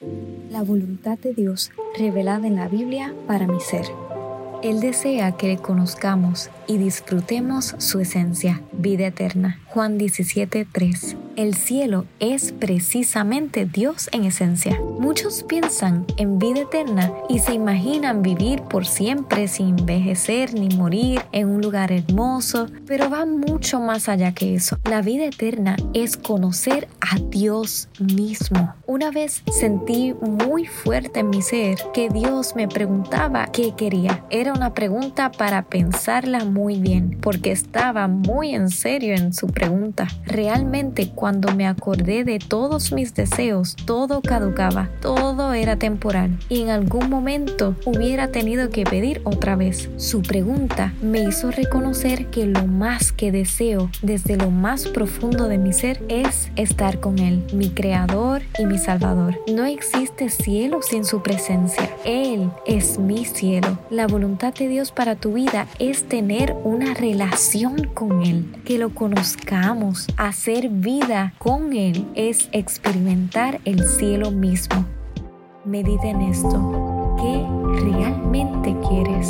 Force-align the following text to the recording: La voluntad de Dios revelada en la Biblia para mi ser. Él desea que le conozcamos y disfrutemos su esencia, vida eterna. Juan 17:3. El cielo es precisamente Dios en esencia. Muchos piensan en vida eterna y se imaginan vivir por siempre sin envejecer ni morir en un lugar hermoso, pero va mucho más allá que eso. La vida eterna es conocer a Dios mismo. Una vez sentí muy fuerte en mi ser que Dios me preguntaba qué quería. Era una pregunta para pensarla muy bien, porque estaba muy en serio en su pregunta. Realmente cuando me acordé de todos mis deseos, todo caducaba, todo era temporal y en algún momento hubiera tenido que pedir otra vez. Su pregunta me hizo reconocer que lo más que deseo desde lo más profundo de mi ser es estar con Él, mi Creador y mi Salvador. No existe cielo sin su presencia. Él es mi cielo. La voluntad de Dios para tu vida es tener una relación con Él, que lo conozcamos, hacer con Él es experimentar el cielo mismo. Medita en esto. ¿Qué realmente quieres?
La 0.00 0.62
voluntad 0.62 1.18
de 1.18 1.34
Dios 1.34 1.72
revelada 1.98 2.46
en 2.46 2.54
la 2.54 2.68
Biblia 2.68 3.14
para 3.26 3.48
mi 3.48 3.58
ser. 3.58 3.84
Él 4.62 4.78
desea 4.80 5.32
que 5.32 5.48
le 5.48 5.56
conozcamos 5.56 6.50
y 6.68 6.78
disfrutemos 6.78 7.74
su 7.78 7.98
esencia, 7.98 8.62
vida 8.72 9.08
eterna. 9.08 9.60
Juan 9.66 9.98
17:3. 9.98 11.16
El 11.38 11.54
cielo 11.54 12.04
es 12.18 12.50
precisamente 12.50 13.64
Dios 13.64 14.08
en 14.10 14.24
esencia. 14.24 14.76
Muchos 14.98 15.44
piensan 15.44 16.04
en 16.16 16.40
vida 16.40 16.62
eterna 16.62 17.12
y 17.28 17.38
se 17.38 17.54
imaginan 17.54 18.22
vivir 18.22 18.62
por 18.62 18.84
siempre 18.84 19.46
sin 19.46 19.78
envejecer 19.78 20.52
ni 20.52 20.68
morir 20.76 21.22
en 21.30 21.48
un 21.48 21.62
lugar 21.62 21.92
hermoso, 21.92 22.66
pero 22.88 23.08
va 23.08 23.24
mucho 23.24 23.78
más 23.78 24.08
allá 24.08 24.34
que 24.34 24.56
eso. 24.56 24.78
La 24.82 25.00
vida 25.00 25.26
eterna 25.26 25.76
es 25.94 26.16
conocer 26.16 26.88
a 27.00 27.20
Dios 27.30 27.88
mismo. 28.00 28.74
Una 28.86 29.12
vez 29.12 29.44
sentí 29.48 30.14
muy 30.20 30.66
fuerte 30.66 31.20
en 31.20 31.30
mi 31.30 31.42
ser 31.42 31.78
que 31.94 32.08
Dios 32.08 32.56
me 32.56 32.66
preguntaba 32.66 33.46
qué 33.52 33.76
quería. 33.76 34.24
Era 34.30 34.52
una 34.52 34.74
pregunta 34.74 35.30
para 35.30 35.62
pensarla 35.62 36.44
muy 36.44 36.80
bien, 36.80 37.16
porque 37.20 37.52
estaba 37.52 38.08
muy 38.08 38.56
en 38.56 38.70
serio 38.70 39.14
en 39.14 39.32
su 39.32 39.46
pregunta. 39.46 40.08
Realmente 40.26 41.12
cuando 41.14 41.27
me 41.28 41.66
acordé 41.66 42.24
de 42.24 42.38
todos 42.38 42.90
mis 42.90 43.12
deseos, 43.12 43.76
todo 43.84 44.22
caducaba, 44.22 44.88
todo 45.02 45.52
era 45.52 45.76
temporal 45.76 46.38
y 46.48 46.62
en 46.62 46.70
algún 46.70 47.10
momento 47.10 47.76
hubiera 47.84 48.28
tenido 48.28 48.70
que 48.70 48.84
pedir 48.84 49.20
otra 49.24 49.54
vez. 49.54 49.90
Su 49.98 50.22
pregunta 50.22 50.94
me 51.02 51.20
hizo 51.20 51.50
reconocer 51.50 52.28
que 52.28 52.46
lo 52.46 52.66
más 52.66 53.12
que 53.12 53.30
deseo 53.30 53.90
desde 54.00 54.38
lo 54.38 54.50
más 54.50 54.86
profundo 54.86 55.48
de 55.48 55.58
mi 55.58 55.74
ser 55.74 56.02
es 56.08 56.50
estar 56.56 56.98
con 56.98 57.18
Él, 57.18 57.44
mi 57.52 57.68
Creador 57.68 58.40
y 58.58 58.64
mi 58.64 58.78
Salvador. 58.78 59.38
No 59.52 59.66
existe 59.66 60.30
cielo 60.30 60.80
sin 60.80 61.04
su 61.04 61.22
presencia. 61.22 61.90
Él 62.06 62.50
es 62.64 62.98
mi 62.98 63.26
cielo. 63.26 63.78
La 63.90 64.06
voluntad 64.06 64.54
de 64.54 64.68
Dios 64.68 64.92
para 64.92 65.14
tu 65.14 65.34
vida 65.34 65.66
es 65.78 66.08
tener 66.08 66.54
una 66.64 66.94
relación 66.94 67.84
con 67.92 68.22
Él, 68.22 68.46
que 68.64 68.78
lo 68.78 68.94
conozcamos, 68.94 70.06
hacer 70.16 70.70
con 71.38 71.72
Él 71.72 72.06
es 72.14 72.48
experimentar 72.52 73.60
el 73.64 73.84
cielo 73.84 74.30
mismo. 74.30 74.84
Medita 75.64 76.08
en 76.08 76.22
esto. 76.22 77.16
¿Qué 77.20 77.82
realmente 77.82 78.76
quieres? 78.88 79.28